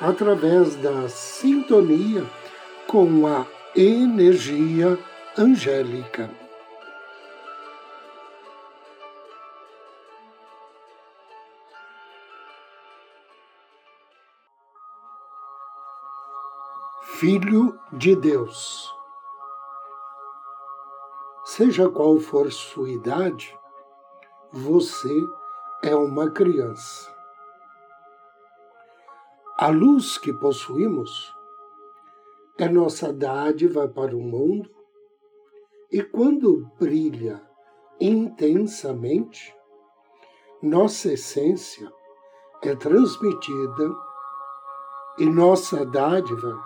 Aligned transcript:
através 0.00 0.76
da 0.76 1.08
sintonia 1.08 2.24
com 2.86 3.26
a 3.26 3.46
energia 3.76 4.98
angélica. 5.36 6.30
Filho 17.18 17.78
de 17.92 18.14
Deus. 18.16 18.92
Seja 21.44 21.88
qual 21.88 22.18
for 22.18 22.50
sua 22.52 22.90
idade, 22.90 23.56
você 24.50 25.14
é 25.82 25.94
uma 25.94 26.30
criança. 26.30 27.13
A 29.56 29.68
luz 29.68 30.18
que 30.18 30.32
possuímos 30.32 31.32
é 32.58 32.68
nossa 32.68 33.12
dádiva 33.12 33.86
para 33.86 34.16
o 34.16 34.20
mundo 34.20 34.68
e 35.92 36.02
quando 36.02 36.68
brilha 36.76 37.40
intensamente, 38.00 39.54
nossa 40.60 41.12
essência 41.12 41.88
é 42.64 42.74
transmitida 42.74 43.94
e 45.18 45.26
nossa 45.26 45.86
dádiva 45.86 46.60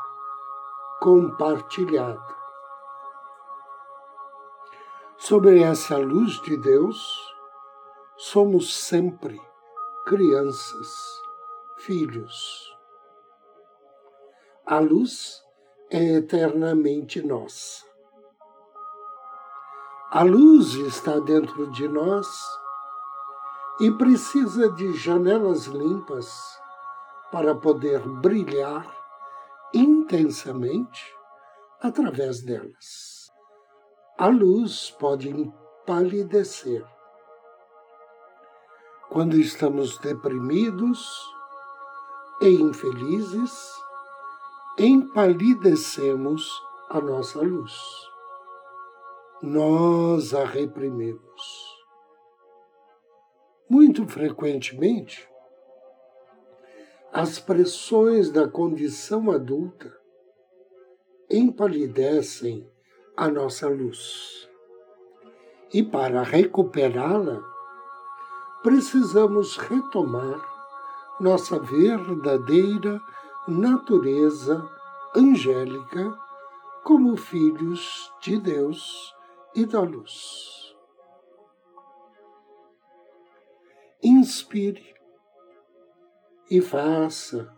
compartilhada. 1.03 2.37
Sobre 5.19 5.63
essa 5.63 5.99
luz 5.99 6.41
de 6.41 6.57
Deus, 6.57 6.97
somos 8.17 8.75
sempre 8.75 9.39
crianças, 10.07 11.21
filhos. 11.77 12.78
A 14.71 14.81
luz 14.81 15.43
é 15.91 16.17
eternamente 16.17 17.23
nossa. 17.23 17.87
A 20.11 20.23
luz 20.23 20.75
está 20.75 21.19
dentro 21.21 21.71
de 21.71 21.89
nós 21.89 22.29
e 23.81 23.91
precisa 23.93 24.71
de 24.73 24.93
janelas 24.93 25.65
limpas 25.69 26.61
para 27.33 27.55
poder 27.55 28.07
brilhar 28.21 28.87
intensamente 29.73 31.17
através 31.81 32.43
delas. 32.43 33.33
A 34.19 34.27
luz 34.27 34.91
pode 34.91 35.31
empalidecer 35.31 36.87
quando 39.09 39.35
estamos 39.37 39.97
deprimidos 39.97 41.09
e 42.43 42.51
infelizes, 42.51 43.78
empalidecemos 44.79 46.49
a 46.89 47.01
nossa 47.01 47.41
luz. 47.41 47.75
Nós 49.43 50.33
a 50.33 50.45
reprimimos. 50.45 51.21
Muito 53.69 54.07
frequentemente, 54.07 55.29
as 57.13 57.41
pressões 57.41 58.31
da 58.31 58.47
condição 58.47 59.33
adulta 59.33 59.93
empalidecem 61.29 62.71
a 63.17 63.29
nossa 63.29 63.69
luz. 63.69 64.49
E 65.75 65.83
para 65.83 66.23
recuperá-la, 66.23 67.43
precisamos 68.63 69.57
retomar 69.57 70.41
nossa 71.21 71.59
verdadeira 71.59 73.01
natureza 73.49 74.69
angélica 75.17 76.17
como 76.85 77.17
filhos 77.17 78.13
de 78.21 78.39
Deus 78.39 79.15
e 79.55 79.67
da 79.67 79.81
luz. 79.81 80.77
Inspire 84.03 84.95
e 86.51 86.61
faça 86.61 87.53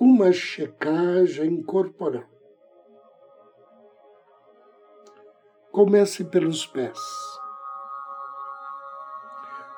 uma 0.00 0.32
checagem 0.32 1.62
corporal. 1.62 2.26
Comece 5.70 6.24
pelos 6.24 6.66
pés 6.66 6.98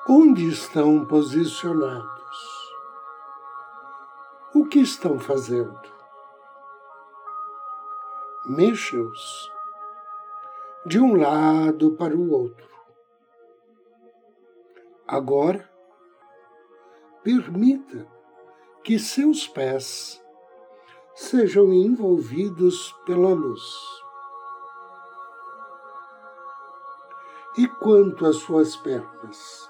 onde 0.07 0.49
estão 0.49 1.05
posicionados, 1.05 2.20
que 4.71 4.79
estão 4.79 5.19
fazendo. 5.19 5.79
Mexa-os 8.47 9.51
de 10.85 10.99
um 10.99 11.15
lado 11.15 11.91
para 11.97 12.15
o 12.15 12.31
outro. 12.31 12.67
Agora, 15.07 15.69
permita 17.21 18.07
que 18.83 18.97
seus 18.97 19.47
pés 19.47 20.19
sejam 21.13 21.71
envolvidos 21.71 22.91
pela 23.05 23.33
luz. 23.35 23.61
E 27.57 27.67
quanto 27.67 28.25
às 28.25 28.37
suas 28.37 28.75
pernas? 28.77 29.69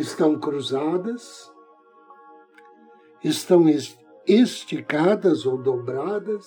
estão 0.00 0.38
cruzadas, 0.38 1.52
estão 3.22 3.64
esticadas 4.26 5.46
ou 5.46 5.58
dobradas. 5.58 6.46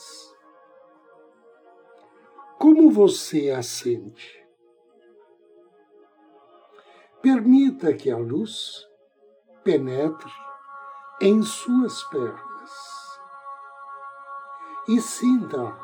Como 2.58 2.92
você 2.92 3.50
a 3.50 3.64
sente? 3.64 4.40
Permita 7.22 7.94
que 7.94 8.10
a 8.10 8.18
luz 8.18 8.88
penetre 9.64 10.32
em 11.22 11.44
suas 11.44 12.04
pernas 12.06 12.42
e 14.88 15.00
sinta 15.00 15.78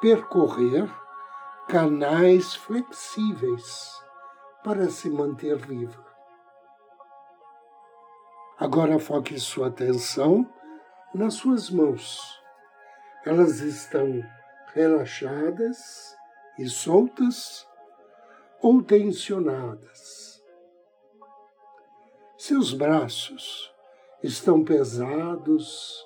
percorrer 0.00 0.90
canais 1.68 2.54
flexíveis 2.54 4.02
para 4.64 4.88
se 4.88 5.10
manter 5.10 5.56
viva. 5.56 6.07
Agora 8.60 8.98
foque 8.98 9.38
sua 9.38 9.68
atenção 9.68 10.44
nas 11.14 11.34
suas 11.34 11.70
mãos. 11.70 12.20
Elas 13.24 13.60
estão 13.60 14.20
relaxadas 14.74 16.16
e 16.58 16.68
soltas 16.68 17.64
ou 18.60 18.82
tensionadas. 18.82 20.42
Seus 22.36 22.74
braços 22.74 23.72
estão 24.24 24.64
pesados, 24.64 26.04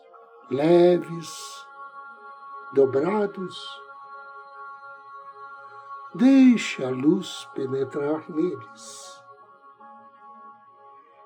leves, 0.50 1.30
dobrados. 2.74 3.56
Deixe 6.14 6.84
a 6.84 6.90
luz 6.90 7.48
penetrar 7.54 8.30
neles 8.30 9.11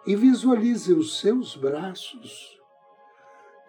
e 0.06 0.14
visualize 0.14 0.92
os 0.92 1.18
seus 1.18 1.56
braços 1.56 2.56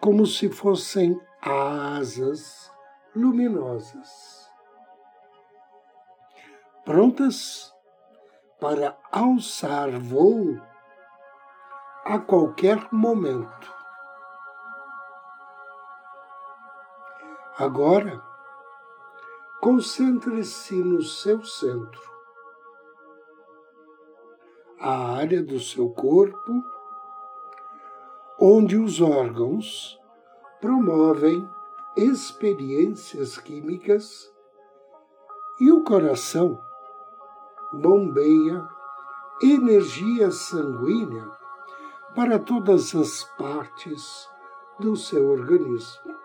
como 0.00 0.24
se 0.24 0.48
fossem 0.48 1.20
asas 1.42 2.72
luminosas, 3.14 4.48
prontas 6.84 7.74
para 8.60 8.96
alçar 9.10 9.90
voo 9.98 10.60
a 12.04 12.18
qualquer 12.18 12.88
momento. 12.92 13.74
Agora, 17.58 18.22
concentre-se 19.60 20.76
no 20.76 21.02
seu 21.02 21.44
centro 21.44 22.17
a 24.80 25.16
área 25.16 25.42
do 25.42 25.58
seu 25.58 25.90
corpo 25.90 26.62
onde 28.40 28.76
os 28.76 29.00
órgãos 29.00 29.98
promovem 30.60 31.48
experiências 31.96 33.36
químicas 33.38 34.32
e 35.60 35.72
o 35.72 35.82
coração 35.82 36.60
bombeia 37.72 38.68
energia 39.42 40.30
sanguínea 40.30 41.28
para 42.14 42.38
todas 42.38 42.94
as 42.94 43.24
partes 43.36 44.28
do 44.78 44.96
seu 44.96 45.28
organismo. 45.28 46.16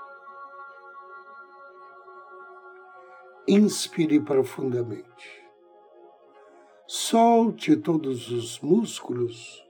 Inspire 3.47 4.19
profundamente. 4.19 5.42
Solte 6.95 7.75
todos 7.75 8.29
os 8.29 8.59
músculos 8.59 9.65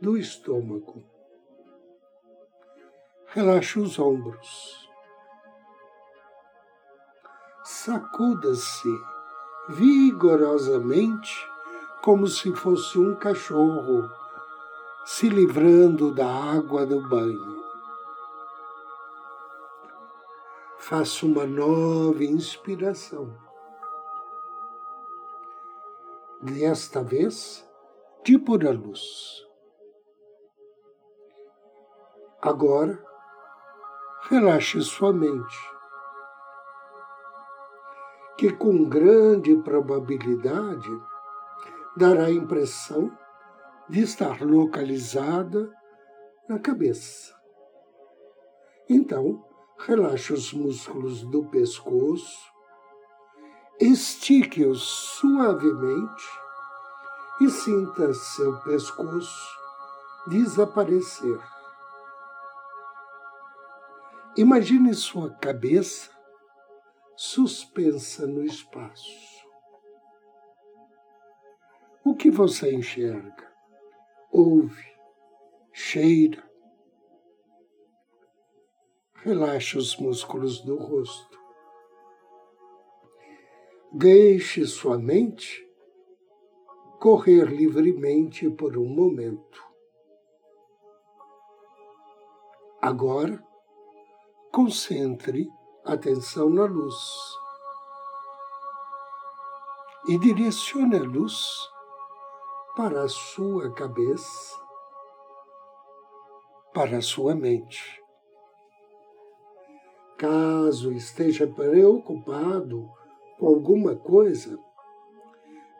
do 0.00 0.16
estômago. 0.16 1.02
Relaxe 3.26 3.80
os 3.80 3.98
ombros. 3.98 4.88
Sacuda-se 7.64 8.88
vigorosamente, 9.70 11.34
como 12.00 12.28
se 12.28 12.54
fosse 12.54 12.96
um 12.96 13.16
cachorro 13.16 14.08
se 15.04 15.28
livrando 15.28 16.14
da 16.14 16.32
água 16.32 16.86
do 16.86 17.00
banho. 17.08 17.64
Faça 20.78 21.26
uma 21.26 21.44
nova 21.44 22.22
inspiração. 22.22 23.51
Desta 26.42 27.04
vez, 27.04 27.64
de 28.24 28.36
pura 28.36 28.72
luz. 28.72 29.46
Agora, 32.42 33.00
relaxe 34.28 34.80
sua 34.80 35.12
mente 35.12 35.72
que 38.36 38.50
com 38.50 38.88
grande 38.88 39.54
probabilidade 39.58 40.90
dará 41.96 42.24
a 42.24 42.32
impressão 42.32 43.16
de 43.88 44.00
estar 44.00 44.42
localizada 44.42 45.72
na 46.48 46.58
cabeça. 46.58 47.32
Então, 48.88 49.44
relaxe 49.78 50.32
os 50.32 50.52
músculos 50.52 51.22
do 51.22 51.44
pescoço, 51.50 52.51
estique-os 53.80 54.82
suavemente 54.82 56.28
e 57.40 57.50
sinta 57.50 58.12
seu 58.14 58.60
pescoço 58.60 59.58
desaparecer. 60.28 61.40
Imagine 64.36 64.94
sua 64.94 65.30
cabeça 65.30 66.10
suspensa 67.16 68.26
no 68.26 68.44
espaço. 68.44 69.42
O 72.04 72.14
que 72.14 72.30
você 72.30 72.74
enxerga, 72.74 73.52
ouve, 74.30 74.92
cheira? 75.72 76.42
Relaxe 79.16 79.78
os 79.78 79.96
músculos 79.96 80.60
do 80.62 80.76
rosto. 80.76 81.41
Deixe 83.94 84.64
sua 84.64 84.96
mente 84.96 85.68
correr 86.98 87.44
livremente 87.44 88.48
por 88.48 88.78
um 88.78 88.88
momento. 88.88 89.62
Agora, 92.80 93.38
concentre 94.50 95.46
atenção 95.84 96.48
na 96.48 96.64
luz 96.64 96.94
e 100.08 100.16
direcione 100.16 100.96
a 100.96 101.02
luz 101.02 101.46
para 102.74 103.02
a 103.02 103.08
sua 103.10 103.74
cabeça, 103.74 104.58
para 106.72 106.96
a 106.96 107.02
sua 107.02 107.34
mente. 107.34 108.02
Caso 110.16 110.90
esteja 110.92 111.46
preocupado 111.46 113.01
alguma 113.46 113.96
coisa, 113.96 114.58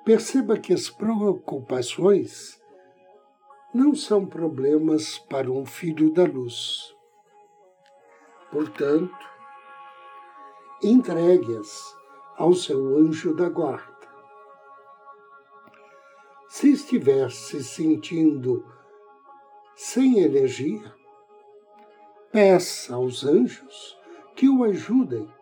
perceba 0.04 0.58
que 0.58 0.72
as 0.72 0.90
preocupações 0.90 2.60
não 3.74 3.94
são 3.94 4.26
problemas 4.26 5.18
para 5.18 5.50
um 5.50 5.64
filho 5.64 6.12
da 6.12 6.24
luz. 6.24 6.94
Portanto, 8.50 9.26
entregue-as 10.82 11.96
ao 12.36 12.52
seu 12.52 12.96
anjo 12.96 13.34
da 13.34 13.48
guarda. 13.48 13.92
Se 16.48 16.70
estiver 16.72 17.30
se 17.30 17.64
sentindo 17.64 18.66
sem 19.74 20.18
energia, 20.18 20.94
peça 22.30 22.94
aos 22.94 23.24
anjos 23.24 23.98
que 24.36 24.48
o 24.48 24.64
ajudem 24.64 25.32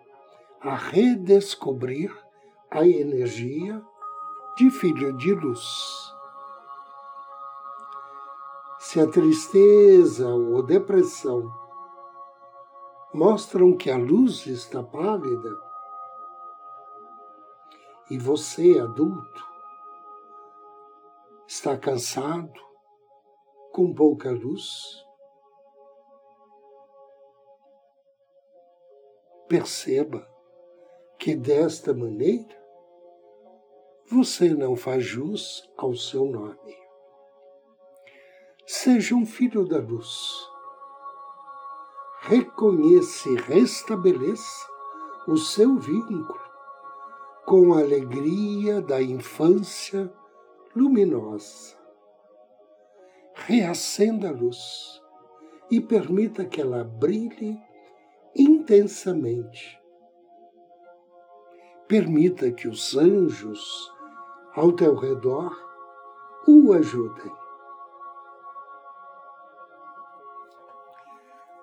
a 0.60 0.74
redescobrir 0.74 2.14
a 2.70 2.86
energia 2.86 3.82
de 4.56 4.70
filho 4.70 5.16
de 5.16 5.32
luz. 5.32 5.64
Se 8.78 9.00
a 9.00 9.10
tristeza 9.10 10.28
ou 10.28 10.62
depressão 10.62 11.50
mostram 13.14 13.76
que 13.76 13.90
a 13.90 13.96
luz 13.96 14.46
está 14.46 14.82
pálida 14.82 15.50
e 18.10 18.18
você, 18.18 18.78
adulto, 18.78 19.46
está 21.46 21.76
cansado, 21.78 22.52
com 23.72 23.94
pouca 23.94 24.30
luz. 24.30 24.68
Perceba 29.48 30.29
que 31.20 31.36
desta 31.36 31.94
maneira 31.94 32.58
você 34.10 34.52
não 34.52 34.74
faz 34.74 35.04
jus 35.04 35.70
ao 35.76 35.94
seu 35.94 36.24
nome. 36.26 36.76
Seja 38.66 39.14
um 39.14 39.24
filho 39.24 39.64
da 39.64 39.78
luz 39.78 40.50
reconheça 42.20 43.30
e 43.30 43.36
restabeleça 43.36 44.68
o 45.26 45.36
seu 45.36 45.78
vínculo 45.78 46.38
com 47.46 47.72
a 47.72 47.80
alegria 47.80 48.80
da 48.82 49.00
infância 49.00 50.12
luminosa. 50.76 51.76
Reacenda 53.34 54.28
a 54.28 54.32
luz 54.32 55.00
e 55.70 55.80
permita 55.80 56.44
que 56.44 56.60
ela 56.60 56.84
brilhe 56.84 57.58
intensamente. 58.36 59.79
Permita 61.90 62.50
que 62.52 62.68
os 62.68 62.96
anjos 62.96 63.92
ao 64.54 64.72
teu 64.72 64.94
redor 64.94 65.52
o 66.46 66.72
ajudem. 66.72 67.40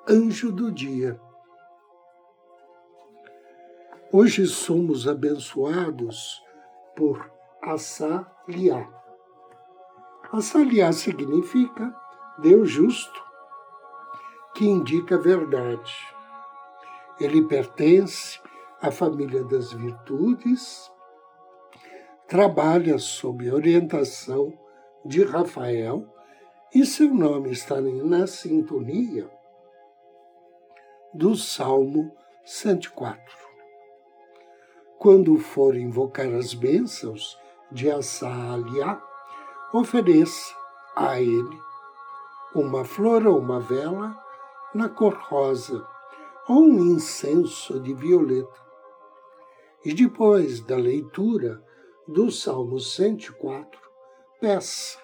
anjo 0.10 0.54
do 0.54 0.72
dia. 0.72 1.20
Hoje 4.12 4.48
somos 4.48 5.06
abençoados 5.06 6.42
por 6.96 7.30
Assaliá. 7.62 8.88
Assaliá 10.32 10.94
significa 10.94 11.94
Deus 12.40 12.70
justo, 12.70 13.22
que 14.56 14.66
indica 14.66 15.16
a 15.16 15.20
verdade. 15.20 15.94
Ele 17.20 17.42
pertence 17.42 18.40
à 18.82 18.92
família 18.92 19.44
das 19.44 19.74
virtudes, 19.74 20.92
trabalha 22.28 23.00
sob 23.00 23.50
orientação 23.52 24.54
de 25.06 25.24
Rafael 25.24 26.06
e 26.74 26.86
seu 26.86 27.14
nome 27.14 27.52
está 27.52 27.80
na 27.82 28.28
sintonia 28.28 29.30
do 31.14 31.36
Salmo 31.36 32.12
104. 32.46 33.20
Quando 35.00 35.38
for 35.38 35.76
invocar 35.76 36.28
as 36.34 36.54
bênçãos 36.54 37.40
de 37.72 37.90
Assaliá, 37.90 39.02
ofereça 39.74 40.56
a 40.96 41.20
ele 41.22 41.58
uma 42.54 42.84
flor 42.84 43.26
ou 43.28 43.40
uma 43.40 43.60
vela 43.60 44.18
na 44.74 44.90
cor 44.90 45.14
rosa 45.14 45.86
ou 46.48 46.64
um 46.64 46.96
incenso 46.96 47.80
de 47.80 47.94
violeta. 47.94 48.67
E 49.86 49.94
depois 49.94 50.60
da 50.62 50.76
leitura 50.76 51.64
do 52.08 52.32
Salmo 52.32 52.80
104, 52.80 53.80
peça 54.40 54.98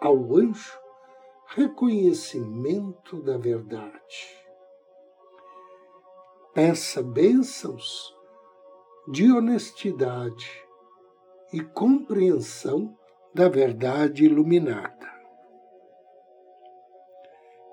ao 0.00 0.36
anjo 0.36 0.78
reconhecimento 1.46 3.22
da 3.22 3.38
verdade. 3.38 4.38
Peça 6.52 7.02
bênçãos 7.02 8.14
de 9.08 9.32
honestidade 9.32 10.50
e 11.52 11.60
compreensão 11.60 12.94
da 13.34 13.48
verdade 13.48 14.24
iluminada. 14.24 15.08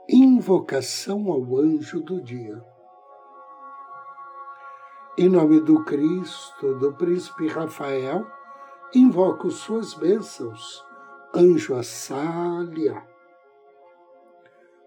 Invocação 0.07 1.31
ao 1.31 1.57
anjo 1.57 1.99
do 2.01 2.21
dia. 2.21 2.63
Em 5.17 5.29
nome 5.29 5.61
do 5.61 5.81
Cristo, 5.85 6.75
do 6.75 6.91
príncipe 6.91 7.47
Rafael, 7.47 8.27
invoco 8.93 9.49
suas 9.49 9.93
bênçãos, 9.93 10.85
anjo 11.33 11.73
Assália. 11.73 13.01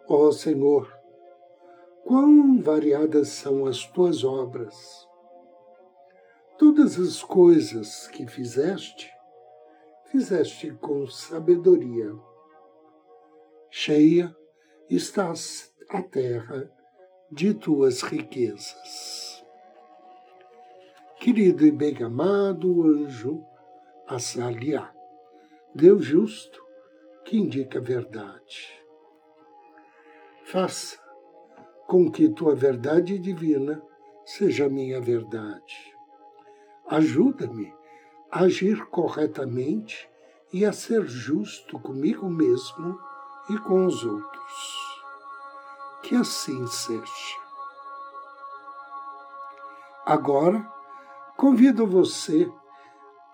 Ó 0.07 0.31
Senhor, 0.31 0.93
quão 2.05 2.61
variadas 2.61 3.29
são 3.31 3.65
as 3.65 3.87
tuas 3.87 4.23
obras. 4.23 5.09
Todas 6.59 7.01
as 7.01 7.23
coisas 7.23 8.07
que 8.09 8.27
fizeste, 8.27 9.11
fizeste 10.13 10.73
com 10.73 11.07
sabedoria. 11.07 12.15
Cheia 13.71 14.37
estás 14.91 15.73
a 15.89 16.03
terra 16.03 16.71
de 17.33 17.55
tuas 17.55 18.03
riquezas 18.03 19.28
querido 21.19 21.67
e 21.67 21.71
bem 21.73 22.01
amado 22.03 22.85
anjo 22.85 23.45
Assalia, 24.07 24.89
Deus 25.75 26.05
justo 26.05 26.65
que 27.25 27.37
indica 27.37 27.79
a 27.79 27.83
verdade. 27.83 28.81
Faça 30.45 30.97
com 31.87 32.11
que 32.11 32.29
tua 32.29 32.55
verdade 32.55 33.19
divina 33.19 33.83
seja 34.25 34.69
minha 34.69 35.01
verdade. 35.01 35.93
Ajuda-me 36.87 37.75
a 38.31 38.45
agir 38.45 38.87
corretamente 38.87 40.09
e 40.53 40.65
a 40.65 40.73
ser 40.73 41.05
justo 41.05 41.79
comigo 41.81 42.31
mesmo 42.31 42.99
e 43.51 43.59
com 43.59 43.85
os 43.85 44.05
outros. 44.05 45.03
Que 46.03 46.15
assim 46.15 46.67
seja. 46.69 47.37
Agora, 50.07 50.78
Convido 51.39 51.87
você 51.87 52.51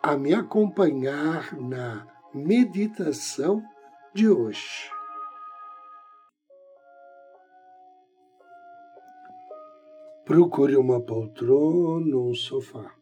a 0.02 0.14
me 0.14 0.34
acompanhar 0.34 1.56
na 1.58 2.06
meditação 2.34 3.64
de 4.12 4.28
hoje. 4.28 4.90
Procure 10.26 10.76
uma 10.76 11.00
poltrona 11.00 12.14
ou 12.14 12.28
um 12.28 12.34
sofá. 12.34 12.94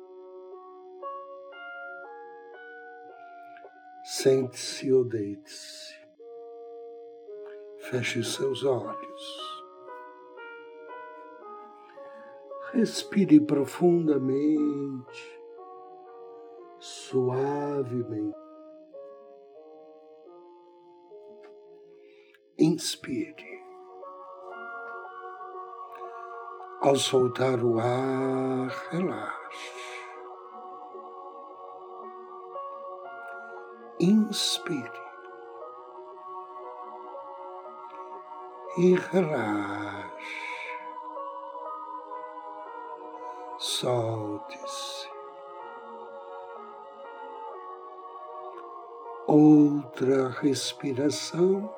Sente-se 4.04 4.92
ou 4.92 5.04
deite-se. 5.04 5.97
Feche 7.90 8.23
seus 8.23 8.64
olhos. 8.64 9.41
Respire 12.82 13.38
profundamente, 13.38 15.40
suavemente. 16.80 18.36
Inspire. 22.58 23.62
Ao 26.80 26.96
soltar 26.96 27.62
o 27.62 27.78
ar, 27.78 28.68
relaxe. 28.90 30.02
Inspire. 34.00 34.90
E 38.76 38.96
relaxe. 38.96 40.51
Solte-se. 43.82 45.10
Outra 49.26 50.28
respiração. 50.28 51.68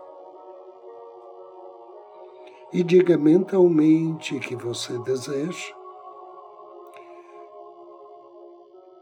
E 2.72 2.82
diga 2.82 3.16
mentalmente 3.16 4.38
que 4.40 4.54
você 4.54 4.98
deseja 4.98 5.74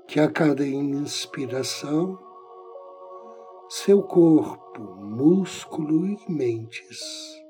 que 0.07 0.21
a 0.21 0.31
cada 0.31 0.65
inspiração 0.65 2.19
seu 3.69 4.03
corpo, 4.03 4.83
músculo 4.83 6.07
e 6.07 6.19
mentes 6.29 7.42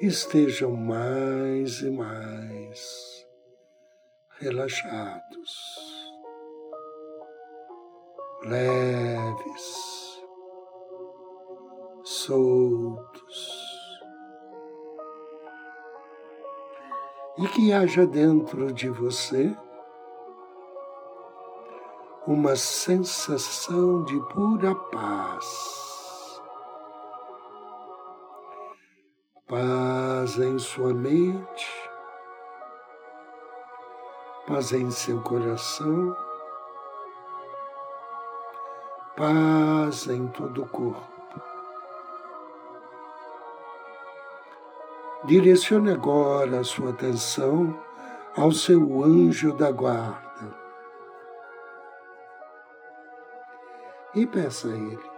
estejam 0.00 0.72
mais 0.72 1.80
e 1.80 1.90
mais 1.90 3.26
relaxados, 4.38 6.10
leves, 8.44 10.22
soltos. 12.02 13.64
E 17.38 17.48
que 17.48 17.72
haja 17.72 18.06
dentro 18.06 18.72
de 18.72 18.88
você 18.88 19.56
uma 22.26 22.56
sensação 22.56 24.04
de 24.04 24.18
pura 24.32 24.74
paz 24.74 25.83
paz 29.46 30.38
em 30.38 30.58
sua 30.58 30.94
mente, 30.94 31.90
paz 34.46 34.72
em 34.72 34.90
seu 34.90 35.20
coração, 35.20 36.16
paz 39.16 40.06
em 40.06 40.26
todo 40.28 40.62
o 40.62 40.68
corpo. 40.68 41.12
Direcione 45.24 45.92
agora 45.92 46.60
a 46.60 46.64
sua 46.64 46.90
atenção 46.90 47.78
ao 48.36 48.50
seu 48.50 49.04
anjo 49.04 49.52
da 49.54 49.70
guarda 49.70 50.54
e 54.14 54.26
peça 54.26 54.68
a 54.68 54.72
ele 54.72 55.13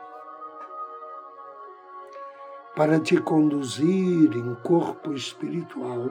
para 2.77 3.01
te 3.01 3.17
conduzir 3.17 4.37
em 4.37 4.55
corpo 4.57 5.15
espiritual 5.15 6.11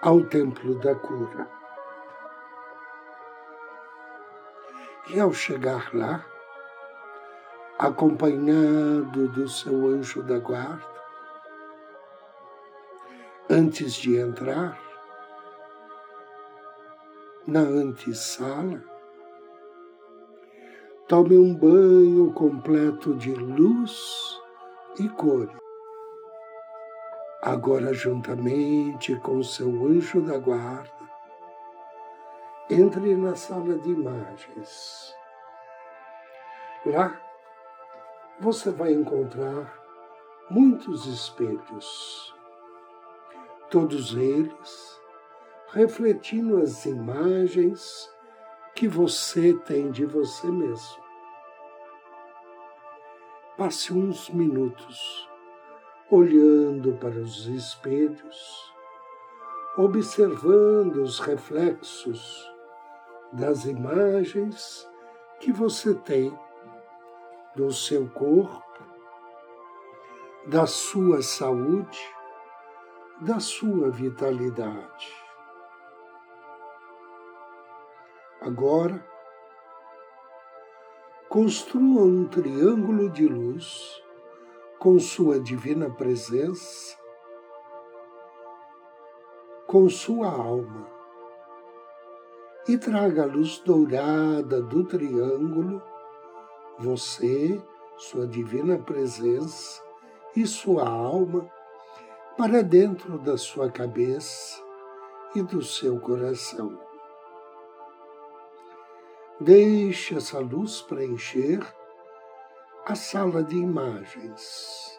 ao 0.00 0.22
templo 0.22 0.76
da 0.78 0.94
cura. 0.94 1.48
E 5.10 5.18
ao 5.18 5.34
chegar 5.34 5.92
lá, 5.92 6.24
acompanhado 7.76 9.26
do 9.28 9.48
seu 9.48 9.88
anjo 9.88 10.22
da 10.22 10.38
guarda, 10.38 10.94
antes 13.50 13.94
de 13.94 14.16
entrar 14.16 14.80
na 17.44 17.60
antessala, 17.60 18.93
Tome 21.06 21.36
um 21.36 21.54
banho 21.54 22.32
completo 22.32 23.14
de 23.14 23.34
luz 23.34 24.40
e 24.98 25.06
cor. 25.10 25.50
Agora, 27.42 27.92
juntamente 27.92 29.14
com 29.16 29.42
seu 29.42 29.68
anjo 29.86 30.22
da 30.22 30.38
guarda, 30.38 30.90
entre 32.70 33.14
na 33.16 33.36
sala 33.36 33.76
de 33.76 33.90
imagens. 33.90 35.14
Lá 36.86 37.20
você 38.40 38.70
vai 38.70 38.94
encontrar 38.94 39.78
muitos 40.48 41.04
espelhos, 41.04 42.34
todos 43.70 44.14
eles 44.14 44.98
refletindo 45.68 46.56
as 46.62 46.86
imagens 46.86 48.13
que 48.74 48.88
você 48.88 49.54
tem 49.66 49.90
de 49.90 50.04
você 50.04 50.48
mesmo. 50.48 51.02
Passe 53.56 53.92
uns 53.92 54.28
minutos 54.30 55.28
olhando 56.10 56.92
para 56.94 57.20
os 57.20 57.46
espelhos, 57.46 58.74
observando 59.76 60.96
os 60.96 61.20
reflexos 61.20 62.52
das 63.32 63.64
imagens 63.64 64.88
que 65.40 65.52
você 65.52 65.94
tem 65.94 66.36
do 67.54 67.72
seu 67.72 68.08
corpo, 68.10 68.64
da 70.48 70.66
sua 70.66 71.22
saúde, 71.22 72.00
da 73.20 73.38
sua 73.38 73.90
vitalidade. 73.90 75.23
Agora, 78.44 79.02
construa 81.30 82.02
um 82.02 82.28
triângulo 82.28 83.08
de 83.08 83.26
luz 83.26 84.02
com 84.78 84.98
sua 84.98 85.40
divina 85.40 85.88
presença, 85.88 86.94
com 89.66 89.88
sua 89.88 90.28
alma, 90.28 90.86
e 92.68 92.76
traga 92.76 93.22
a 93.22 93.26
luz 93.26 93.60
dourada 93.60 94.60
do 94.60 94.84
triângulo, 94.84 95.82
você, 96.78 97.58
sua 97.96 98.26
divina 98.26 98.76
presença 98.76 99.82
e 100.36 100.46
sua 100.46 100.86
alma, 100.86 101.50
para 102.36 102.62
dentro 102.62 103.16
da 103.16 103.38
sua 103.38 103.70
cabeça 103.70 104.62
e 105.34 105.40
do 105.40 105.62
seu 105.62 105.98
coração. 105.98 106.83
Deixe 109.44 110.16
essa 110.16 110.38
luz 110.38 110.80
preencher 110.80 111.60
a 112.86 112.94
sala 112.94 113.42
de 113.42 113.54
imagens. 113.54 114.98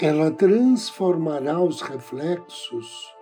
Ela 0.00 0.30
transformará 0.30 1.60
os 1.60 1.82
reflexos 1.82 3.14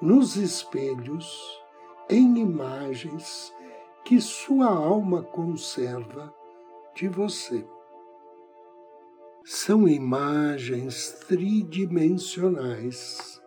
nos 0.00 0.36
espelhos 0.36 1.62
em 2.08 2.38
imagens 2.38 3.54
que 4.06 4.18
sua 4.22 4.68
alma 4.68 5.22
conserva 5.22 6.34
de 6.94 7.08
você. 7.08 7.68
São 9.44 9.86
imagens 9.86 11.12
tridimensionais. 11.28 13.38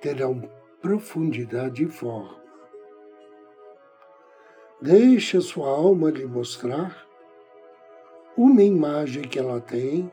Terão 0.00 0.63
profundidade 0.84 1.82
e 1.82 1.88
forma. 1.88 2.44
Deixe 4.82 5.38
a 5.38 5.40
sua 5.40 5.66
alma 5.66 6.10
lhe 6.10 6.26
mostrar 6.26 7.08
uma 8.36 8.62
imagem 8.62 9.22
que 9.22 9.38
ela 9.38 9.62
tem 9.62 10.12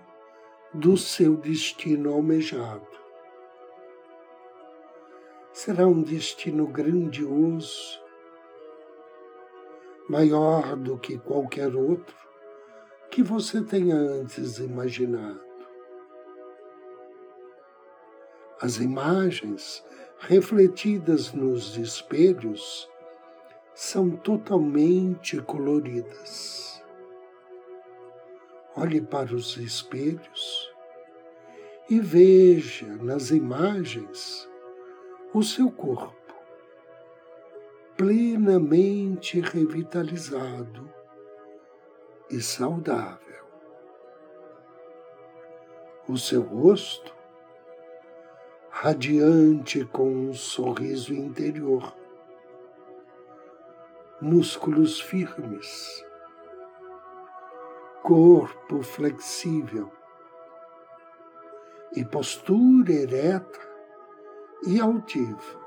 do 0.74 0.96
seu 0.96 1.36
destino 1.36 2.14
almejado. 2.14 2.88
Será 5.52 5.86
um 5.86 6.02
destino 6.02 6.66
grandioso, 6.68 8.02
maior 10.08 10.78
do 10.78 10.98
que 10.98 11.18
qualquer 11.18 11.76
outro 11.76 12.16
que 13.10 13.22
você 13.22 13.62
tenha 13.62 13.98
antes 13.98 14.58
imaginado. 14.58 15.44
As 18.62 18.78
imagens 18.78 19.84
refletidas 20.28 21.34
nos 21.34 21.78
espelhos 21.78 22.88
são 23.74 24.12
totalmente 24.12 25.42
coloridas. 25.42 26.84
Olhe 28.76 29.02
para 29.02 29.34
os 29.36 29.58
espelhos 29.58 30.72
e 31.90 32.00
veja 32.00 32.86
nas 32.98 33.32
imagens 33.32 34.48
o 35.34 35.42
seu 35.42 35.72
corpo 35.72 36.16
plenamente 37.98 39.40
revitalizado 39.40 40.88
e 42.30 42.40
saudável. 42.40 43.46
O 46.08 46.18
seu 46.18 46.42
rosto 46.42 47.21
radiante 48.72 49.86
com 49.86 50.30
um 50.30 50.34
sorriso 50.34 51.14
interior 51.14 51.94
músculos 54.22 55.02
firmes, 55.02 56.06
corpo 58.04 58.84
flexível 58.84 59.92
e 61.96 62.06
postura 62.06 62.94
ereta 62.94 63.60
e 64.68 64.80
altiva. 64.80 65.60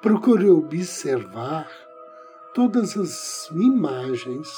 Procure 0.00 0.48
observar 0.48 1.70
todas 2.54 2.96
as 2.96 3.48
imagens 3.50 4.48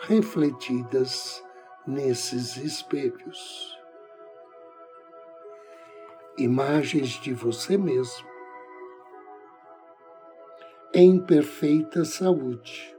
refletidas 0.00 1.44
nesses 1.86 2.56
espelhos. 2.56 3.75
Imagens 6.38 7.18
de 7.20 7.32
você 7.32 7.78
mesmo 7.78 8.28
em 10.92 11.18
perfeita 11.18 12.04
saúde, 12.04 12.94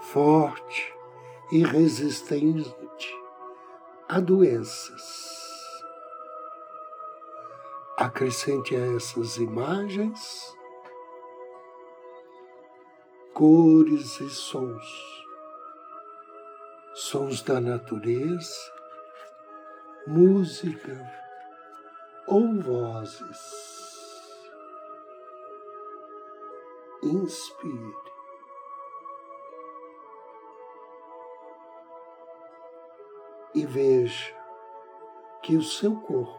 forte 0.00 0.94
e 1.50 1.64
resistente 1.64 3.14
a 4.08 4.20
doenças. 4.20 5.38
Acrescente 7.96 8.76
a 8.76 8.96
essas 8.96 9.38
imagens 9.38 10.54
cores 13.32 14.20
e 14.20 14.28
sons, 14.30 15.24
sons 16.94 17.40
da 17.42 17.60
natureza, 17.60 18.72
música 20.06 21.27
ou 22.28 22.60
vozes. 22.60 23.68
inspire. 27.02 27.94
E 33.54 33.64
veja 33.66 34.36
que 35.42 35.56
o 35.56 35.62
seu 35.62 35.96
corpo 35.96 36.38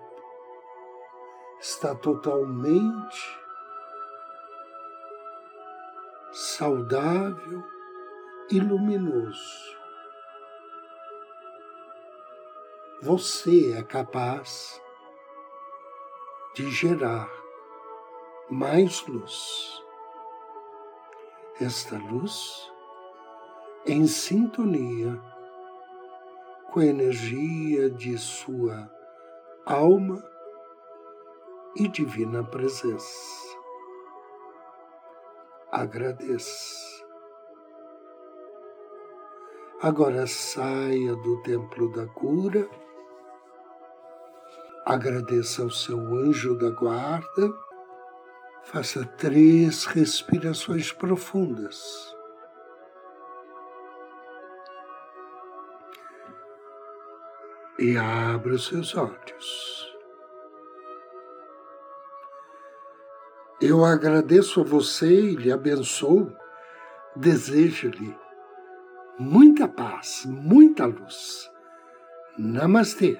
está 1.59 1.95
totalmente 1.95 3.39
saudável 6.31 7.63
e 8.49 8.59
luminoso. 8.59 9.77
Você 13.01 13.73
é 13.73 13.83
capaz 13.83 14.81
de 16.59 16.69
gerar 16.71 17.31
mais 18.49 19.07
luz 19.07 19.81
esta 21.61 21.97
luz 21.97 22.69
em 23.85 24.05
sintonia 24.05 25.17
com 26.69 26.81
a 26.81 26.85
energia 26.85 27.89
de 27.89 28.17
sua 28.17 28.91
alma 29.65 30.21
e 31.77 31.87
divina 31.87 32.43
presença. 32.43 33.57
Agradeça. 35.71 37.05
Agora 39.81 40.27
saia 40.27 41.15
do 41.15 41.41
templo 41.41 41.89
da 41.93 42.05
cura, 42.05 42.69
agradeça 44.89 45.63
ao 45.63 45.69
seu 45.69 45.99
anjo 46.17 46.55
da 46.55 46.69
guarda 46.69 47.53
Faça 48.71 49.03
três 49.17 49.85
respirações 49.85 50.91
profundas. 50.91 52.15
E 57.79 57.97
abra 57.97 58.53
os 58.53 58.67
seus 58.67 58.95
olhos. 58.95 59.97
Eu 63.59 63.83
agradeço 63.83 64.61
a 64.61 64.63
você 64.63 65.07
e 65.07 65.35
lhe 65.35 65.51
abençoo. 65.51 66.31
Desejo-lhe 67.15 68.15
muita 69.17 69.67
paz, 69.67 70.25
muita 70.27 70.85
luz. 70.85 71.49
Namastê. 72.37 73.19